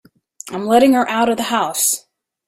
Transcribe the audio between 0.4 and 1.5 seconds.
I'm letting her out of the